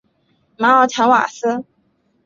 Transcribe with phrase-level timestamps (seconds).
[0.57, 1.63] 马尔坦瓦斯。